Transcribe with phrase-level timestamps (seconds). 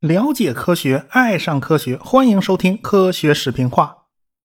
[0.00, 3.96] 了解科学，爱上科学，欢迎收听科学视频化。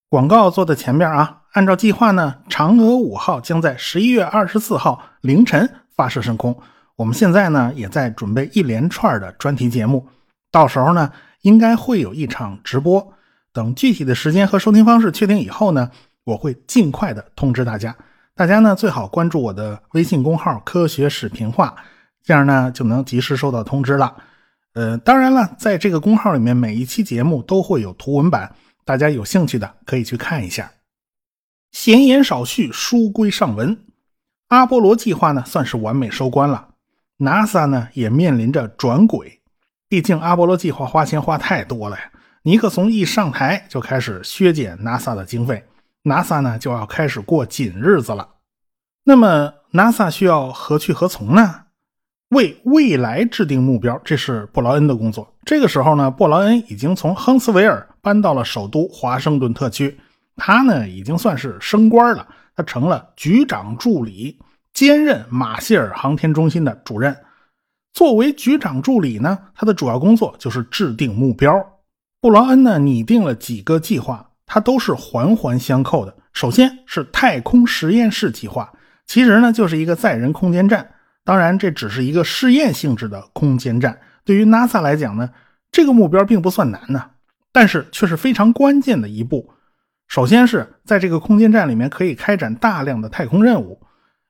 [0.10, 1.42] 广告做在前面啊！
[1.54, 6.56] 按照计划呢，嫦娥五号将在十一月二十四号凌晨发射升空。
[6.96, 10.08] 我们现在呢，也在准备一连串的专题节目，
[10.52, 11.12] 到时候呢，
[11.42, 13.13] 应该会有一场直播。
[13.52, 15.90] 等具体的时间和收听方式确定以后呢，
[16.23, 17.95] 我会尽快的通知大家。
[18.38, 21.76] 大家呢，最好关注我的微信公号“科学视频化”，
[22.23, 24.16] 这样呢，就能及时收到通知了。
[24.73, 28.54] 呃，当然了，在这个公号里面，每一期节目都会有图文版，
[28.86, 30.72] 大家有兴趣的可以去看一下。
[31.72, 33.76] 闲言少叙，书归上文。
[34.49, 36.68] 阿波罗计划呢，算是完美收官了。
[37.18, 39.41] NASA 呢，也面临着转轨，
[39.90, 42.12] 毕竟阿波罗计划花钱花太多了呀。
[42.44, 45.66] 尼克松一上台就开始削减 NASA 的经费
[46.08, 48.28] ，NASA 呢就要开始过紧日子了。
[49.04, 51.66] 那么 NASA 需要何去何从呢？
[52.30, 55.34] 为未来制定目标，这是布劳恩的工作。
[55.46, 59.98] 这个时候呢，布劳恩已经从亨斯维尔搬到了首都华盛顿特区，
[60.36, 64.38] 他呢已经算是升官了，他成了局长助理，
[64.73, 67.16] 兼任马歇尔航天中心的主任。
[67.94, 71.53] 作为局长助理呢，他的主要工作就是制定目标。
[72.19, 76.15] 布劳恩呢拟定了几个计划，它都是环环相扣的。
[76.33, 78.73] 首先是太空实验室计划，
[79.05, 80.89] 其实呢就是一个载人空间站。
[81.23, 83.99] 当然，这只是一个试验性质的空间站。
[84.23, 85.29] 对于 NASA 来讲呢，
[85.71, 87.11] 这个目标并不算难呢，
[87.51, 89.53] 但是却是非常关键的一步。
[90.07, 93.81] 首先是在这个空间站里面可以开展大量的太空任务，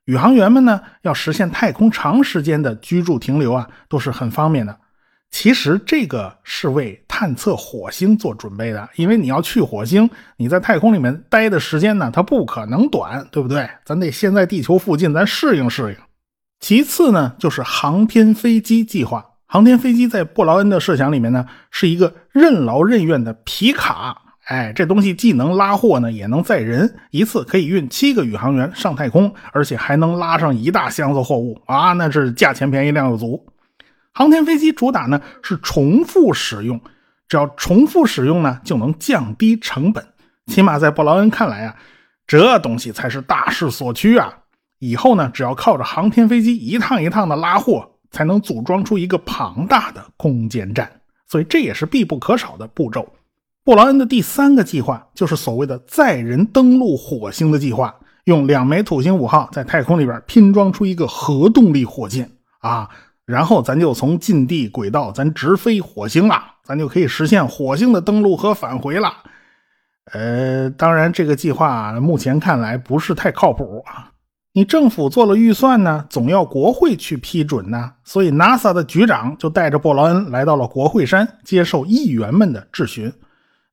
[0.06, 4.80] 宇航员们呢要实现太空长时间的居住停留啊，都是很方便的。
[5.30, 13.68] 其实这个是为探测火星做准备的，因为你要去火星，你在太空里面待的时间呢，它不可能短，对不对？
[13.84, 15.96] 咱得先在地球附近，咱适应适应。
[16.60, 19.24] 其次呢，就是航天飞机计划。
[19.46, 24.16] 航天飞机在布劳恩的设想里面呢，是一个任劳任怨的皮卡。
[24.44, 31.94] 哎，这东西既能拉货呢，也能载人，一次可以运七个宇航员上太空，而且还能拉上一大箱子货物啊！
[31.94, 33.44] 那是价钱便宜，量又足。
[34.14, 36.80] 航天飞机主打呢是重复使用，
[37.28, 40.04] 只要重复使用呢，就能降低成本。
[40.46, 41.76] 起码在布劳恩看来啊，
[42.26, 44.32] 这东西才是大势所趋啊！
[44.78, 50.90] 以后呢，只要靠着航天飞机一趟一趟的拉货，才能组装出一个庞大的空间站。
[51.26, 53.06] 所以这也是必不可少的步骤。
[53.62, 62.88] 布劳恩的第三个计划就是所谓的载人登陆火星的计划，用两枚土星五号在太空里边拼装出一个核动力火箭啊，
[63.26, 69.10] 然后咱就从近地轨道咱直飞火星了，咱就可以实现火星的登陆和返回了。
[70.12, 74.12] 呃，当然这个计划目前看来不是太靠谱啊。
[74.52, 77.92] 你政府做了预算呢，总要国会去批准呢。
[78.04, 83.10] 所以 NASA 的局长就带着布劳恩来到了国会山，接受议员们的质询。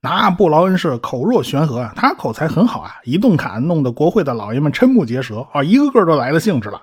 [0.01, 6.79] 那布劳恩是口若悬河啊，他口才很好啊，一顿侃，弄得国会的老爷们瞠目结舌啊，一个个都来了兴致了。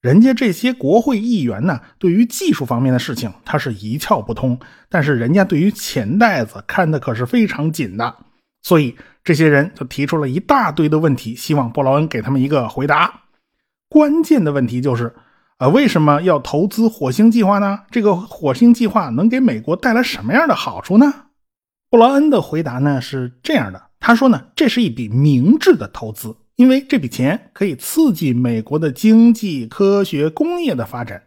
[0.00, 8.16] 人家这些国会议员呢，对于技术方面的事情他是一窍不通，但是人家对于钱袋子看的可是非常紧的，
[8.62, 13.22] 所以这些人就提出了一大堆的问题，希望布劳恩给他们一个回答。
[13.88, 15.14] 关键的问题就是，
[15.58, 17.80] 呃，为什么要投资火星计划呢？
[17.90, 21.12] 这个火星计划能给美国带来什么样的好处呢？
[21.90, 31.22] 布劳恩的回答呢是这样的，他说呢，这是一笔明智的投资，因为这笔钱可以刺激美国的经济、科学、工业的发展。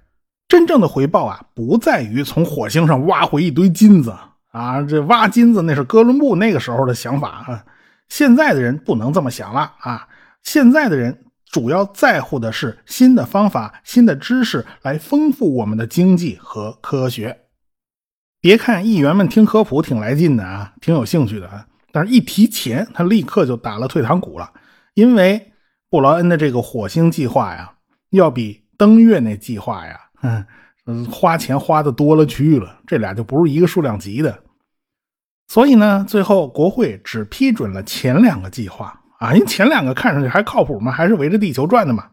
[0.49, 4.13] 真正的回报啊，不在于从火星上挖回一堆金子
[4.51, 7.65] 啊，这挖金子那是哥伦布那个时候的想法啊，
[8.09, 10.07] 现在的人不能这么想了啊，
[10.43, 11.25] 现在的人。
[11.51, 17.41] 主要在乎的是新的方法、新的知识来丰富我们的经济和科学。
[18.39, 24.49] 别看议员们听科普挺来劲的啊，挺有兴趣的啊，但是一提钱，他立刻就打了退堂鼓了。
[25.01, 25.51] 因为
[25.89, 27.73] 布劳恩的这个火星计划呀，
[28.11, 29.99] 要比登月那计划呀，
[30.85, 34.43] 嗯， 花钱花的多了去了，这俩就不是一个数量级的。
[35.47, 38.99] 所以呢，最后国会只批准了前两个计划。
[39.17, 40.91] 啊，因为前两个看上去还靠谱吗？
[40.91, 42.07] 还是围着地球转的嘛？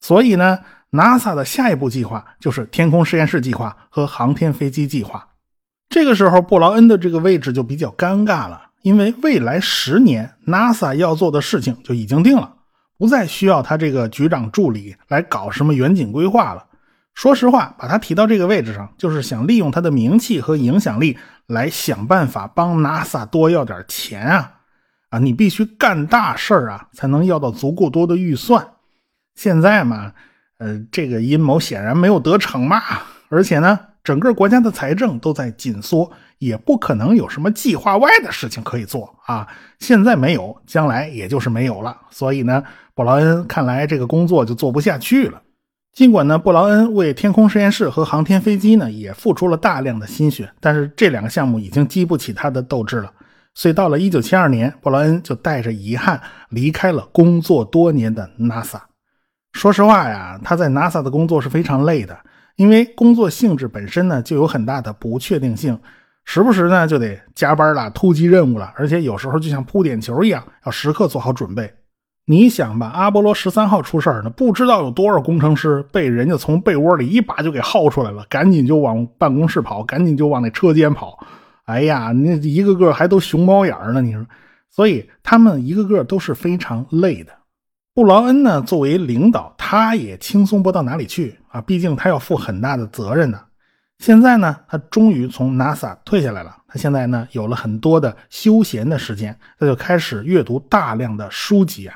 [0.00, 0.58] 所以呢
[0.92, 5.28] ，NASA 的下一步计划就是天空实验室计划和航天飞机计划。
[5.88, 12.52] 这个时候，布劳恩的这个位置就比较尴尬了，因为未来十年 NASA 要做的事情就已经定了，
[12.98, 16.66] 不再需要他这个局长助理来搞什么远景规划了。
[17.14, 24.52] 说实话，把他提到这个位置上，就是想利用他的名气和影响力来想办法帮 NASA 多要点钱啊。
[25.10, 28.66] 啊，你必须干大事啊，才能要到足够多的预算。
[29.34, 30.12] 现在嘛，
[30.58, 32.80] 呃，这个阴谋显然没有得逞嘛。
[33.28, 36.10] 而且呢，整个国家的财政都在紧缩，
[36.42, 39.46] 也不可能有什么计划外的事情可以做啊。
[39.78, 41.96] 现在没有，将来也就是没有了。
[42.10, 42.64] 所以呢，
[42.96, 45.40] 布劳恩看来这个工作就做不下去了。
[45.92, 53.12] 尽管呢，布劳恩为天空实验室和航天飞机呢也付出了大量的心血，但是这两个项目已经激不起他的斗志了。
[53.54, 58.80] 所以到了1972年，布劳恩就带着遗憾离开了工作多年的 NASA。
[59.52, 62.18] 说实话呀，他在 NASA 的工作是非常累的，
[62.56, 65.78] 因为工作性质本身呢就有很大的不确定性，
[66.24, 71.72] 时不时呢就得加班了、突击任务了，而且有时候就像扑点球一样，要时刻做好准备。
[72.24, 81.18] 你想吧，阿波罗十三号出事儿呢，不知道有多少工程师被人家从被窝里一把就给薅出来了，赶紧就往办公室跑，赶紧就往那车间跑。
[81.64, 84.24] 哎呀，那一个个还都熊猫眼儿呢，你说，
[84.70, 87.32] 所以他们一个个都是非常累的。
[87.92, 93.40] 布劳恩呢，作为领导，他也轻松不到哪里去啊，毕竟他要负很大的责任呢。
[94.02, 101.94] 现在呢，他终于从 NASA 退下来了，他现在呢有了很多的休闲的时间，他就开始阅读大量的书籍啊。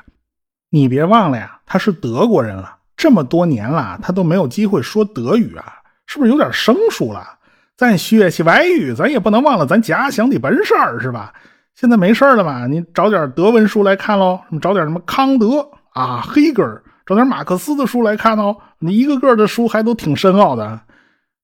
[0.69, 5.65] 你别忘了呀，他是德国人了，这么多年了，他都没有机会说德语啊，
[6.05, 7.27] 是不是有点生疏了？
[7.75, 11.33] 咱学习外语，咱也不能忘了咱家乡的本事儿，是吧？
[11.75, 18.55] 现在没事儿了嘛，你找点德文书来看喽，什么找点什么康德啊、黑格尔，找点马克思的书来看哦。
[18.79, 20.79] 你一个个的书还都挺深奥的。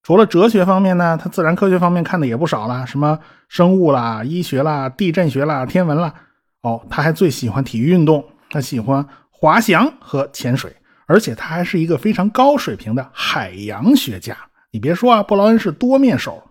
[0.04, 3.18] 除了哲学方面呢，他自然科学方面看的也不少了，什么
[3.48, 6.14] 生物啦、医学啦、地震学啦、天文啦。
[6.62, 8.24] 哦，他还最喜欢体育运动。
[8.50, 10.76] 他喜欢滑翔和潜水，
[11.08, 14.38] 而且他还是一个非常高水平的海洋学家。
[14.72, 16.50] 你别说啊，布劳恩是多面手。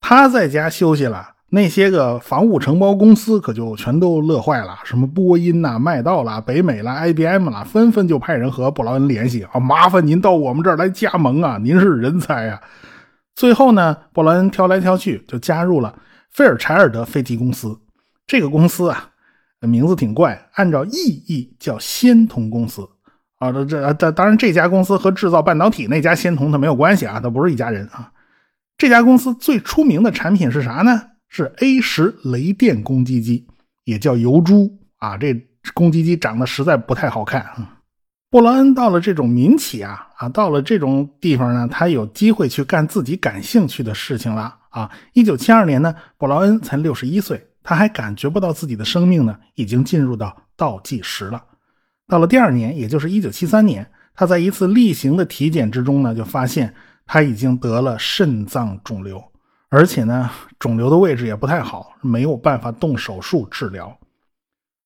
[0.00, 12.60] 他在家休息了，那些个防务承包公司可就全都乐坏了，什么波音呐、麦道啦、北美啦、IBM 啦，纷纷就派人和布劳恩联系啊，麻烦您到我们这儿来加盟啊，您是人才啊。
[13.34, 15.94] 最后呢，布劳恩挑来挑去就加入了
[16.30, 17.78] 菲尔柴尔德飞机公司。
[18.26, 19.10] 这个公司啊。
[19.60, 20.92] 名字挺怪，按照意
[21.26, 22.86] 义叫仙童公司
[23.38, 23.50] 啊。
[23.50, 28.12] 这这当当然，这家公司和制造半导体那家仙童它没有关系啊，它不是一家人啊。
[28.78, 31.02] 这家公司最出名的产品是啥呢？
[31.28, 33.46] 是 A 十雷电攻击机，
[33.84, 35.16] 也叫油猪啊。
[35.16, 35.34] 这
[35.74, 37.78] 攻击机长得实在不太好看啊。
[38.30, 44.90] 布劳恩到了这种民企啊啊，到了这种地方呢，他有机会去干自己感兴趣的事情了啊。
[45.12, 47.46] 一九七二年呢，布劳恩才六十一岁。
[47.68, 51.42] 他还感觉不到自己的生命呢，已经进入到倒计时了。
[52.06, 53.84] 到了第二年，也就是一九七三年，
[54.14, 56.72] 他在一次例行的体检之中呢，就发现
[57.06, 59.20] 他已经得了肾脏肿瘤，
[59.68, 63.98] 而且呢，肿瘤的位置也不太好，没有办法动手术治疗。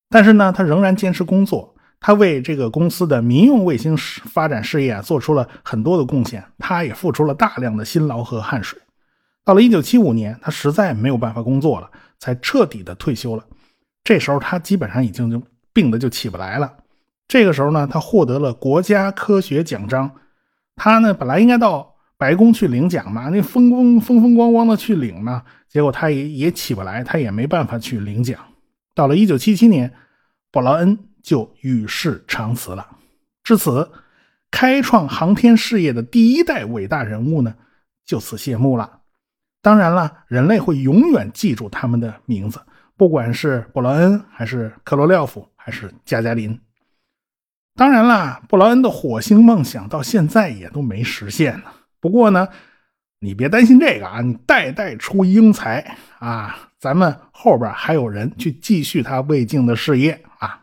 [0.08, 6.44] 但是呢，他仍然坚持工作，他为这个公司的民用卫星发展事业啊，做出了很多的贡献。
[6.58, 8.78] 他也付出了大量的辛劳和汗水。
[9.44, 11.90] 到了一九七五年，他实在没有办法工作了。
[12.20, 13.42] 才彻底的退休了。
[14.04, 15.42] 这时候他基本上已经就
[15.72, 16.70] 病的就起不来了。
[17.26, 20.10] 这个时候呢，他获得了国家科学奖章。
[20.76, 28.38] 他呢本来应该到白宫去领奖嘛，那风风风风光光的去领嘛，结果他也也起不来，他也没办法去领奖。
[28.94, 29.90] 到了一九七七年，
[30.50, 32.86] 布劳恩就与世长辞了。
[33.42, 33.90] 至此，
[34.50, 37.54] 开创航天事业的第一代伟大人物呢，
[38.04, 39.00] 就此谢幕了。
[39.62, 42.60] 当然了，人类会永远记住他们的名字，
[42.98, 46.60] 不管是布劳恩，还是克罗廖夫，还是加加林。
[47.76, 51.64] 当然了，布劳恩的火星梦想到现在也都没实现呢。
[52.00, 52.48] 不过呢，
[53.20, 60.62] 你别担心这个啊，你代代出英才啊，咱们后边还有人去继续他未竟的事业啊。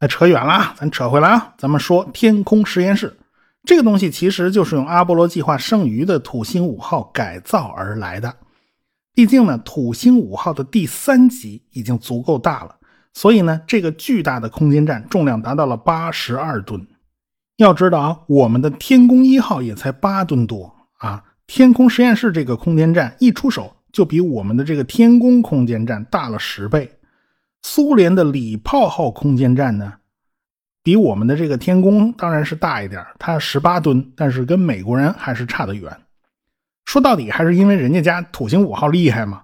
[0.00, 3.16] 那扯远了，咱扯回来啊，咱们说天空实验室。
[3.62, 8.34] 这个东西其实就是用阿波罗计划剩余的土星五号改造而来的。
[9.14, 12.76] 毕竟呢，土星五号的第三级已经足够大了，
[13.14, 16.86] 所以呢，这个巨大的空间站重量达到了八十二吨。
[17.56, 21.24] 要知道啊，我们的天宫一号也才八吨多啊。
[21.46, 26.90] 天空实验室这个空间站一出手，就比我们的这个天宫空间站大了十倍。
[27.62, 29.94] 苏联的礼炮号空间站呢？
[30.82, 35.96] 比我们的这个天宫当然是大一点，它十八吨，但是跟美国人还是差得远。
[36.84, 39.42] 说到底还是因为人家家土星五号厉害嘛。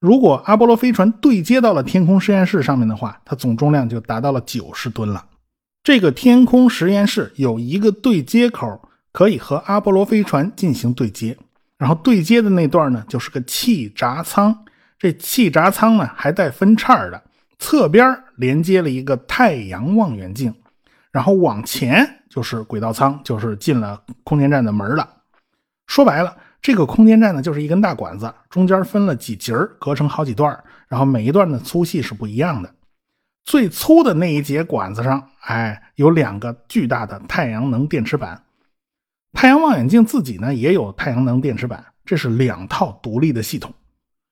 [0.00, 5.24] 如果阿波罗飞船对接到了天空实验室上面的话，它总重量就达到了九十吨了。
[5.84, 11.36] 这个天空实验室有一个对接口，可以和阿波罗飞船进行对接。
[11.76, 14.56] 然后对接的那段呢，就是个气闸舱。
[14.96, 17.20] 这气闸舱呢还带分叉的，
[17.58, 20.54] 侧边连接了一个太阳望远镜。
[21.10, 25.08] 然后往前就是轨道舱，就是进了空间站的门了。
[25.88, 32.72] 说白了，这个空间站呢，就是一根大管子，中间分了几节隔成好几段然后每一段的粗细是不一样的。
[33.44, 38.42] 最粗的那一节管子上，哎，有两个巨大的太阳能电池板。
[39.32, 43.72] 太阳望远镜自己呢也有太阳能电池板，这是两套独立的系统。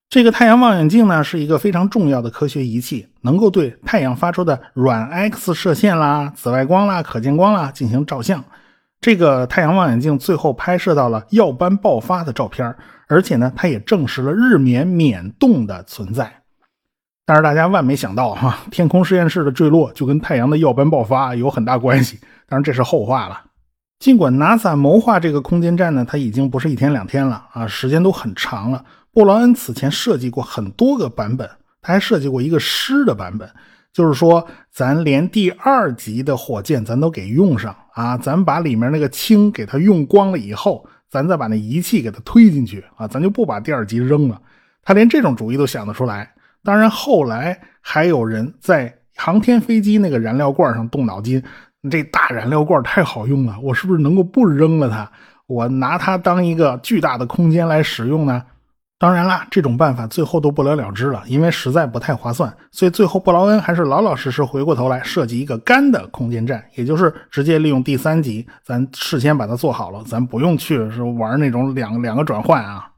[0.09, 8.43] 这个太阳望远镜呢是一个非常重要的科学仪器，能够对太阳发出的软 X 射线啦、紫外光啦、可见光啦进行照相。
[8.99, 12.75] 这个太阳望远镜最后拍摄到了耀斑爆发的照片，
[13.07, 16.40] 而且呢，它也证实了日冕冕洞的存在。
[17.31, 22.19] 但是大家万没想到哈，天空实验室的坠落就跟太阳的耀斑爆发有很大关系。
[22.45, 23.41] 当然这是后话了。
[23.99, 28.83] 尽管 NASA 谋划这个空间站呢，它已经不是一天两天了啊，时间都很长了。
[29.13, 31.49] 布劳恩此前设计过很多个版本，
[31.81, 33.49] 他还设计过一个湿的版本，
[33.93, 44.37] 就是说咱连第二级的火箭咱都给用上啊，咱把里面那个氢给它用光了以后，咱再把那仪器给它推进去啊，咱就不把第二级扔了。
[44.83, 46.29] 他连这种主意都想得出来。
[46.63, 51.43] 当然后来还有人在航天飞机那个燃料罐上动脑筋。
[51.89, 55.09] 这大燃料罐太好用了，我是不是能够不扔了它？
[55.47, 58.43] 我拿它当一个巨大的空间来使用呢？
[58.99, 62.55] 当然啦，这种办法最后都不了了之了，因为实在不太划算。
[62.71, 72.90] 所以最后布劳恩还是老老实实回过头来设计一个干的空间站，也就是直接利用第三级，咱事先把它做好了，咱不用去是玩那种两两个转换啊。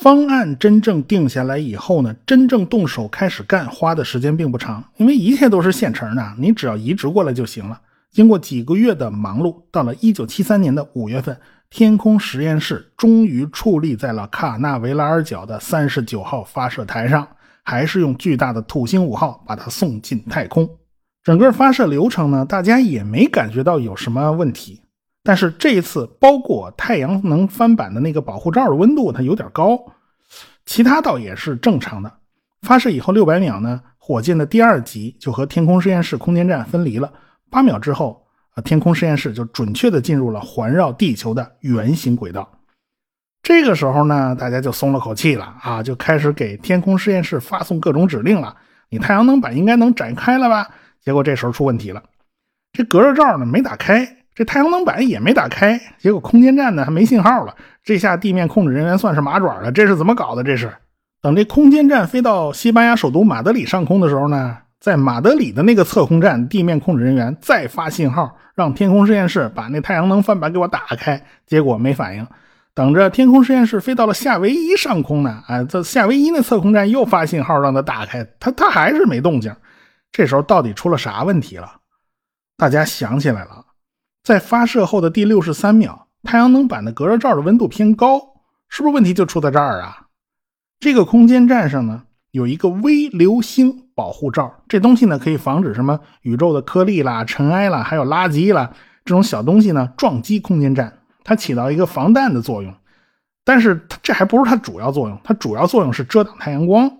[0.00, 7.80] 方案真正定下来以后呢，真正动手开始干，花的时间并不长，因为一切都是现成的，你只要移植过来就行了。
[8.12, 11.36] 经过几个月的忙碌，到了1973年的五月份，
[11.68, 17.26] 天空实验室终于矗立在了卡纳维拉尔角的39号发射台上，
[17.64, 20.68] 还是用巨大的土星五号把它送进太空。
[21.24, 24.80] 整个发射流程呢，大家也没感觉到有什么问题。
[25.28, 29.78] 但是这一次，包裹太阳能帆板的那个保护罩的温度它有点高，
[30.64, 32.10] 其他倒也是正常的。
[32.62, 37.12] 发射以后六百秒呢，火箭的第二级就和天空实验室空间站分离了。
[37.50, 42.50] 八秒之后，啊，天空实验室就准确的进入了环绕地球的圆形轨道。
[43.42, 48.56] 这个时候呢，大家就松了口气了啊，就开始给天空实验室发送各种指令了。
[48.88, 50.70] 你太阳能板应该能展开了吧？
[51.04, 52.02] 结果这时候出问题了，
[52.72, 57.52] 这隔热罩呢没打开，这太阳能板也没打开，结果空间站呢还没信号了。
[57.82, 60.44] 这下地面控制人员算是麻爪了，这是怎么搞的？
[60.44, 60.72] 这是
[61.20, 64.58] 等这空间站飞到西班牙首都马德里上空的时候呢？
[64.78, 72.24] 在马德里的那个测控站，地面控制人员再发信号，让天空实验室把那太阳能帆板给我打开，结果没反应。
[72.74, 79.52] 等着天空实验室飞到了夏威夷上空呢，啊，这夏威夷那测控站又发信号让它打开，它它还是没动静。
[80.12, 81.72] 这时候到底出了啥问题了？
[82.56, 83.64] 大家想起来了，
[84.28, 88.20] 在发射后的第六十三秒，太阳能板的隔热罩的温度偏高，
[88.68, 90.08] 是不是问题就出在这儿啊？
[90.78, 92.02] 这个空间站上呢？
[92.32, 98.70] 有一个微流星保护罩，这东西呢可以防止什么宇宙的颗粒啦、尘埃啦，还有垃圾啦
[99.02, 102.74] 这种小东西呢撞击空间站，它起到一个防弹的作用。
[103.46, 106.98] 但是这还不是它主要作用，它主要作用是遮挡太阳光。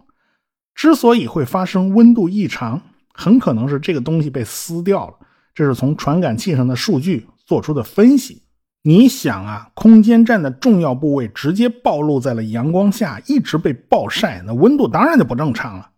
[0.74, 2.80] 之所以会发生温度异常，
[3.12, 5.14] 很可能是这个东西被撕掉了。
[5.58, 8.44] 这是从传感器上的数据做出的分析。
[8.82, 15.90] 你想啊，空间站的重要部位直接暴露在了阳光下，一直被暴晒，那温度当然就不正常了。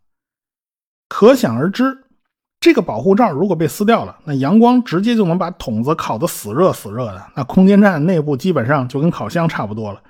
[1.10, 1.94] 可想而知，
[2.58, 10.00] 这个保护罩如果被撕掉了，那阳光直接就能把筒子烤得死热死热的，那空间站内部基本上就跟烤箱差不多了。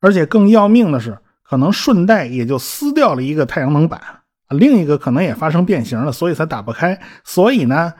[0.00, 4.00] 而且更要命的是，可能顺带也就撕掉了一个太阳能板，
[4.50, 6.96] 另一个可能也发生变形了，所以才打不开。
[7.24, 7.92] 所以呢，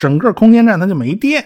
[0.00, 1.44] 整个空间站它就没电。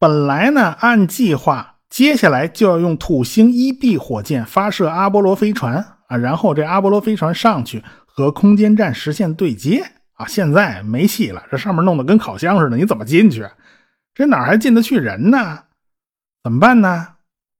[0.00, 5.76] 本来呢，按计划，接下来就要用土星一 B 火箭发射阿波罗飞船
[6.08, 9.84] 啊，然后这阿波罗飞船上去和空间站实现对接
[10.14, 10.26] 啊。
[10.26, 13.46] 现在没戏了，这上面弄得跟烤箱似的，你怎么进去？
[14.14, 15.64] 这哪还进得去人呢？
[16.42, 17.08] 怎么办呢？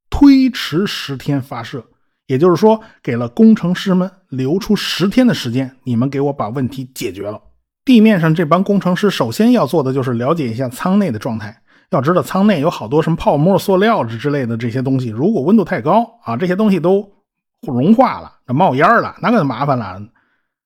[0.09, 1.85] 推迟十天发射，
[2.27, 7.39] 也就是说，给了工程师们留出十天的时间，你们给我把问题解决了。
[7.85, 11.59] 地面上这帮工程师首先要做的就是了解一下舱内的状态。
[11.89, 17.07] 要知道舱内有好多什么泡沫、塑料之之类的这些东西，如果温度太高啊，这些东西都
[17.61, 20.01] 融化了，那冒烟了，那可就麻烦了。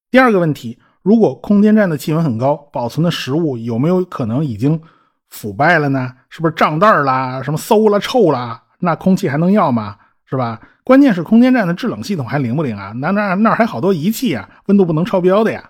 [0.10, 4.82] 第二个问题，如果空间站的气温很高，保存的食物有没有可能已经
[5.30, 6.14] 腐败了呢？
[6.30, 8.62] 是不是胀袋啦、什么馊了、臭了？
[8.80, 9.98] 那空气还能要吗？
[10.30, 10.62] 是吧？
[10.86, 12.94] 关键是空间站的制冷系统还灵不灵啊？
[12.96, 15.70] 那那那还好多仪器啊，温度不能超标的呀。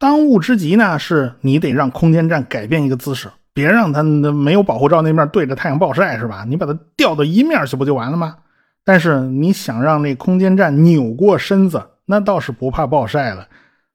[0.00, 3.28] 当务之急呢，是你得让空间站改变一个姿势。
[3.52, 6.44] 别让它没有保护罩那面对着太阳暴晒，是吧？
[6.48, 8.36] 你把它调到一面去不就完了吗？
[8.82, 13.46] 但是你想让那空间站扭过身子，那倒是不怕暴晒了。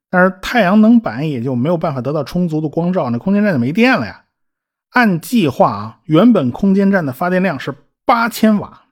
[0.08, 4.22] 但是太阳能板也就没有办法得到充足的光照，那空间站就没电了呀。
[4.90, 8.82] 按计划啊，原本空间站的发电量是八千瓦，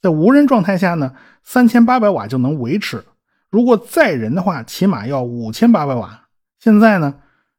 [0.00, 1.12] 在无人状态下呢，
[1.42, 3.04] 三千八百瓦就能维持。
[3.50, 6.21] 如果载人的话，起码要五千八百瓦。
[6.62, 7.12] 现在呢，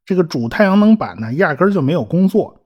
[0.05, 2.62] 这个主太阳能板呢，压根儿就没有工作。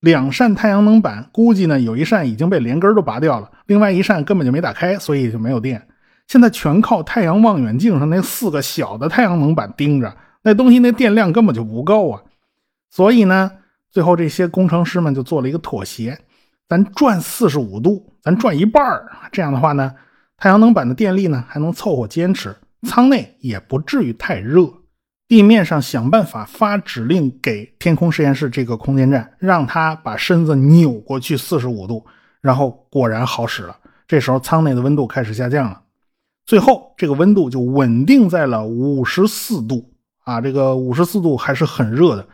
[0.00, 5.86] 两扇太阳能板估计呢，有一扇已经被连根儿都拔掉了，另外一扇根本就没打开，所以就没有电。
[6.26, 10.12] 现在全靠太阳望远镜上那四个小的太阳能板盯着，
[10.42, 12.20] 那东西那电量根本就不够啊。
[12.90, 13.52] 所以呢，
[13.92, 16.18] 最后这些工程师们就做了一个妥协，
[16.68, 19.94] 咱转四十五度，咱转一半儿这样的话呢，
[20.36, 24.68] 太阳能板的电力呢还能凑合坚持，舱内也不至于太热。
[25.28, 32.06] 地面上想办法发指令给天空实验室这个空间站，让它把身子扭过去四十五度，
[32.40, 33.76] 然后果然好使了。
[34.06, 35.80] 这时候舱内的温度开始下降了，
[36.44, 39.92] 最后这个温度就稳定在了五十四度
[40.22, 42.24] 啊，这个五十四度还是很热的，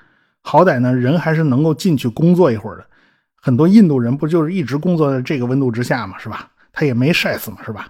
[0.42, 2.84] 好歹呢人还是能够进去工作一会儿的。
[3.36, 6.50] 很多印度人不就是一直工作在这个温度之下嘛，是吧？
[6.74, 7.88] 他也没晒死嘛，是吧？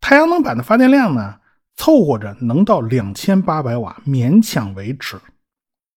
[0.00, 1.34] 太阳能板的发电量呢？
[1.78, 5.16] 凑合着能到两千八百瓦，勉强维持。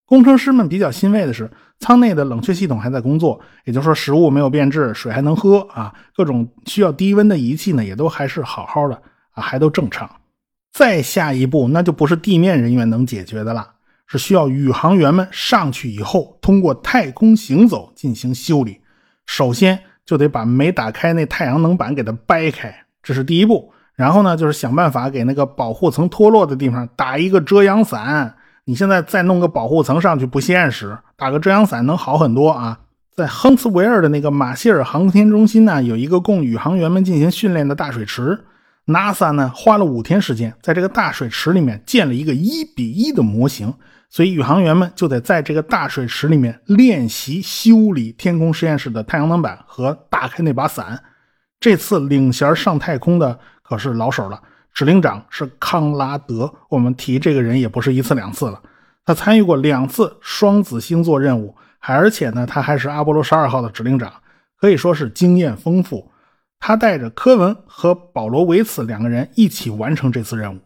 [0.06, 5.94] 工程师们比较欣慰的是，舱内的冷却系统还在工作，也就是说食物没有变质，水还能喝啊。
[6.16, 10.10] 各种需要低温的仪器呢，也都还是好好的啊，还都正常。
[10.72, 13.68] 再下一步，那就不是地面人员能解决的了，
[14.06, 18.80] 是需要宇航员们上去以后，通过太空行走进行修理。
[19.26, 23.74] 首先就得把没打开那太阳能板给它掰开，这是第一步。
[23.96, 28.36] 然后呢，就是想办法给那个保护层脱落的地方打一个遮阳伞。
[28.66, 32.80] 你现在再弄个保护层上去不现实，打个遮阳伞能好很多啊。
[33.14, 38.40] 在亨茨维尔的那个马歇尔航天中心呢，有一个供宇航员们进行训练的大水池。
[38.86, 43.74] NASA 呢花了五天时间，在这个大水池里面建了一个一比一的模型，
[44.10, 51.02] 所以宇航员们就得在这个大水池里面练习修理天空实验室的太阳能板和打开那把伞。
[51.60, 53.40] 这次领衔上太空的。
[53.72, 54.38] 可是老手了，
[54.74, 56.54] 指令长是康拉德。
[56.68, 58.62] 我们提这个人也不是一次两次了，
[59.06, 64.12] 他参与过两次双子星座任务，还而且呢，他还是阿波罗十二号的指令长，
[64.60, 66.12] 可以说是经验丰富。
[66.60, 70.60] 他带着科文和保罗维茨两个人一起完成这次任务。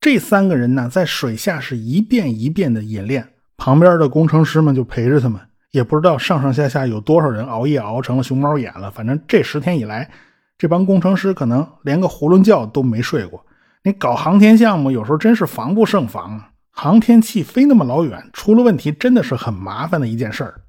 [0.00, 5.40] 这三个人呢，在水下是一遍一遍的演练，旁边的工程师们就陪着他们。
[5.72, 8.88] 也不知道上上下下有多少人熬夜熬成了熊猫眼了。
[8.92, 10.08] 反正这十天以来。
[10.58, 13.44] 这帮工程师可能连个囫囵觉都没睡过。
[13.84, 16.50] 你搞航天项目，有时候真是防不胜防啊！
[16.70, 20.60] 航天器飞那么老远，出了问题真的是很麻烦的一件事儿。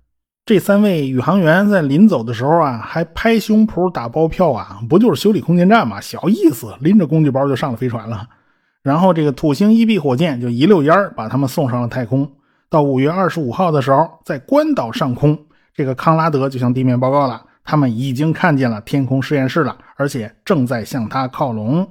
[0.46, 6.00] 这三位宇航员在临走的时候啊，还拍胸脯打包票啊，不就是修理空间站吗？
[6.00, 8.28] 小意思，拎着工具包就上了飞船了。
[8.84, 12.30] 然后这个土星一 B 火箭就一溜烟儿把他们送上了太空。
[12.70, 15.38] 到五月二十五号的时候，在关岛上空，
[15.74, 17.44] 这个康拉德就向地面报告了。
[17.70, 21.86] 他们已经看见了天空实验室了，而且正在向它靠拢。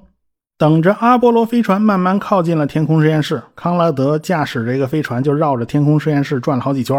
[0.57, 6.97] 等着阿波罗飞船慢慢靠近了天空实验室，康拉德驾驶这个飞船就绕着天空实验室转了好几圈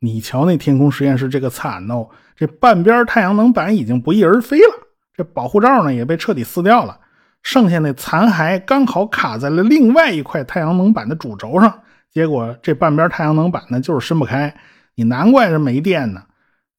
[0.00, 4.72] 你瞧那天空实验室这个惨哦，这半边太阳能板已经不翼而飞了，
[5.16, 6.98] 这保护罩呢也被彻底撕掉了，
[7.44, 11.72] 剩下那残骸刚好卡在了另外一块太阳能板的主轴上。
[12.10, 14.52] 结果这半边太阳能板呢就是伸不开，
[14.96, 16.22] 你难怪是没电呢。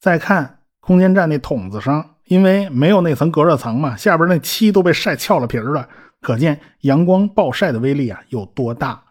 [0.01, 0.56] 再看。
[0.87, 5.85] 空间站那筒子上，因为没有那层隔热层嘛，下边那漆都被晒翘了皮了，
[6.21, 9.03] 可见阳光暴晒的威力啊有多大。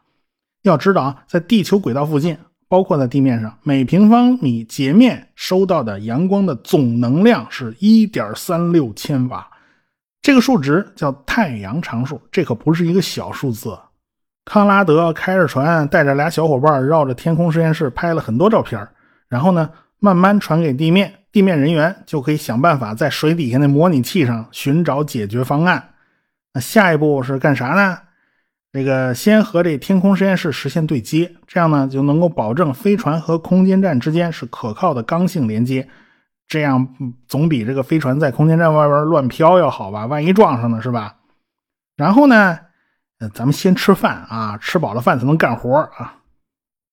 [0.62, 9.46] 要知道啊，在地球轨道附近，包括在地面上，每平方米截面收到的阳光的总能量是1.36千瓦，
[10.22, 13.78] 这个数值叫太阳常数，这可不是一个小数字。
[14.46, 18.88] 康拉德开着船，带着俩小伙伴绕着天空实验室拍了很多照片，
[19.28, 21.14] 然后呢，慢慢传给地面。
[21.32, 25.90] 地面人员就可以想办法在水底下那模拟器上寻找解决方案。
[26.54, 27.98] 那下一步是干啥呢？
[28.72, 35.86] 这个先和这天空实验室实现对接，这样呢就能够保证飞船和空间站之间是可靠的刚性连接。
[36.48, 36.88] 这样
[37.28, 40.06] 总比这个飞船在空间站外边乱飘要好吧？
[40.06, 41.16] 万一撞上了是吧？
[41.96, 42.58] 然后呢，
[43.34, 46.22] 咱们先吃饭啊，吃饱了饭才能干活啊。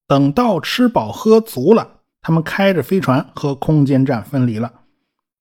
[0.08, 2.02] 等到吃饱喝足了。
[2.24, 4.72] 他们开着飞船和空间站分离了，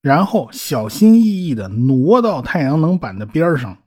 [0.01, 3.77] 然后小心翼翼地挪到太阳能板的边上。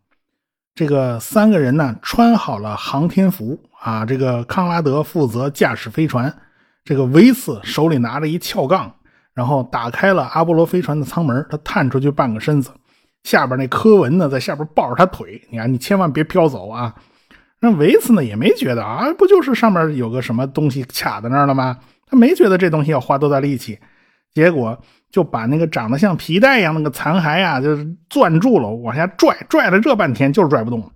[0.75, 4.05] 这个三个人呢，穿好了航天服啊。
[4.05, 6.35] 这个康拉德负责驾驶飞船，
[6.85, 8.95] 这个维斯手里拿着一撬杠，
[9.33, 12.71] 然后打开了阿波罗飞船的舱门，他探出去半个身子，
[13.25, 16.95] 下边那科文呢在下边抱着他腿，你看你千万别飘走啊。
[17.61, 21.79] 那维斯呢也没觉得啊，不就是上面有个什么东西卡在那儿了吗？
[22.07, 23.79] 他没觉得这东西要花多大力气，
[24.33, 24.79] 结果
[25.11, 30.91] 就把那个长得像皮带一样那个残骸啊，就是攥住了，往下拽，拽了这半天就是拽不动。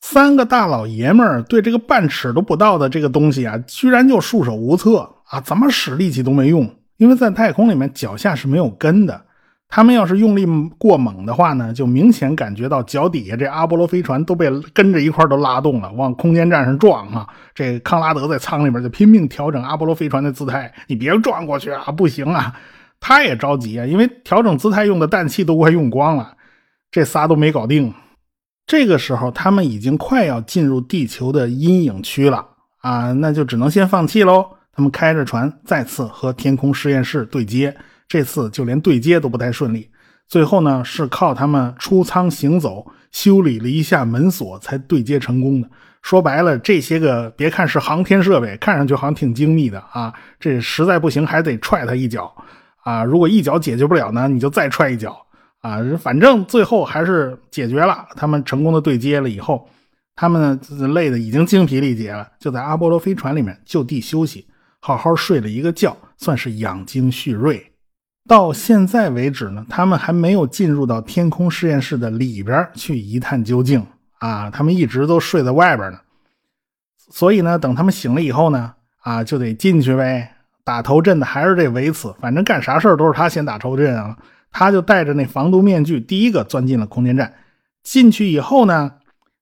[0.00, 5.40] 三个大老爷们儿对这个半尺都不到的这个东西啊，居然就束手无策啊！
[5.40, 9.24] 怎么使力气都没用，因为在太空里面脚下是没有根的。
[9.68, 10.46] 他们要是用力
[10.78, 17.26] 过猛的话呢，就明显感觉到脚底下这阿波罗飞船都被跟着一块都拉动了，往空间站上撞啊！
[17.54, 22.54] 这康拉德在舱里边就拼命调整阿波罗飞船的姿态，你别撞过去啊，不行啊！
[23.00, 26.36] 他也着急啊，因为调整姿态用的氮气都快用光了，
[26.92, 27.92] 这仨都没搞定。
[28.66, 32.46] 这个时候，他们已经快要进入地球的阴影区了
[32.80, 34.46] 啊，那就只能先放弃喽。
[34.72, 37.76] 他们开着船再次和天空实验室对接，
[38.08, 39.90] 这次就连对接都不太顺利。
[40.26, 45.68] 最后呢，是靠他们出舱行走，修理了一下门锁才对接成功的。
[46.02, 52.34] 说白了，这些个别看是航天设备，看上去好像挺精密的啊，这实在不行还得踹他一脚
[52.82, 53.02] 啊。
[53.04, 55.16] 如果一脚解决不了呢，你就再踹一脚。
[55.60, 58.06] 啊，反正最后还是解决了。
[58.16, 59.66] 他们成功的对接了以后，
[60.14, 60.60] 他们
[60.92, 64.46] 累的已经精疲力竭了，就在阿波罗飞船里面就地休息，
[64.80, 67.72] 好好睡了一个觉，算是养精蓄锐。
[68.26, 73.86] 到现在为止呢，他们还没有进入到天空实验室的里边去一探究竟
[74.18, 75.98] 啊，他们一直都睡在外边呢。
[77.10, 80.30] 所以呢，等他们醒了以后呢，啊，就得进去呗。
[80.64, 84.16] 打头阵的还是这维茨，反正干啥事都是他先打头阵啊。
[84.50, 87.34] 他就戴着那防毒面具，第一个钻进了空间站。
[87.82, 88.92] 进去以后呢，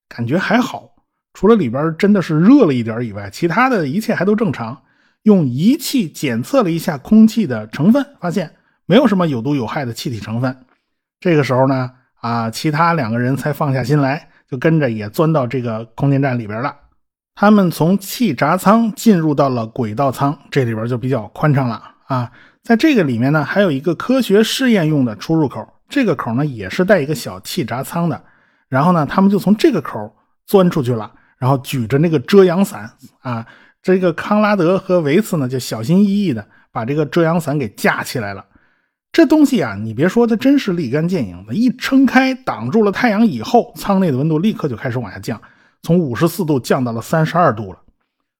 [0.09, 0.91] 感觉还好，
[1.33, 4.83] 除了里边真的是热了一点以外，其他的一切还都正常。
[5.23, 8.53] 用仪器检测了一下空气的成分，发现
[8.93, 10.55] 没有什么有毒有害的气体成分。
[11.19, 16.77] 这个时候呢，啊，其他两个人才放下心来，就跟着也钻到这个空间站里边了。
[17.35, 22.31] 他们从气闸舱进入到了轨道舱，这里边就比较宽敞了啊。
[22.63, 28.23] 在这个里面呢，还有一个科学试验用的出入口，这个口呢也是带一个小气闸舱的。
[28.69, 33.47] 然后呢，他们就从这个口钻出去了，然后举着那个遮阳伞啊，
[33.83, 38.45] 这个康拉德和维茨呢就小心翼翼的把这个遮阳伞给架起来了。
[39.13, 45.41] 这东西啊，你别说，它真是立竿见影的，一撑开挡住了太阳以后，舱内的温度立刻就开始往下降，
[45.83, 47.79] 从五十四度降到了三十二度了。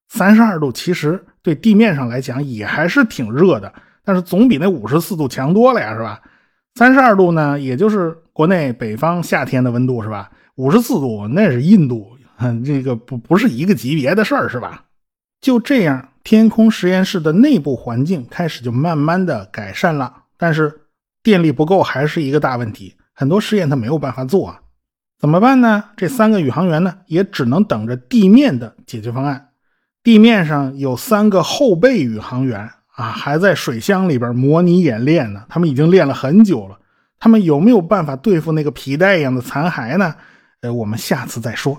[0.09, 3.73] 三十二度其实对地面上来讲也还是挺热的。
[4.05, 6.21] 但是总比那五十四度强多了呀，是吧？
[6.75, 10.31] 三十二度呢，也就是国内北方夏天的温度，是吧？
[10.57, 12.17] 五十四度那是印度，
[12.65, 14.85] 这个不不是一个级别的事儿，是吧？
[15.43, 20.81] 就这样，天空实验室的内部环境开始就慢慢的改善了，但是
[21.23, 24.61] 电力不够还是一个大问题，很多实验他没有办法做啊，
[25.21, 25.85] 怎么办呢？
[25.97, 29.51] 这三个宇航员呢，也只能等着地面的解决方案。
[30.03, 32.69] 地面上有三个后备宇航员。
[32.97, 35.45] 啊，还在水箱里边模拟演练呢。
[35.49, 36.77] 他们已经练了很久了。
[37.21, 40.15] 他们有没有办法对付那个皮带一样的残骸呢？
[40.63, 41.75] 呃，我们下次再说。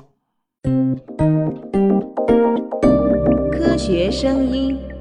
[3.52, 4.93] 科学声音。